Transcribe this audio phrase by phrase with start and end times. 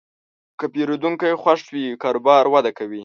[0.59, 2.99] که پیرودونکی خوښ وي، کاروبار وده کوي.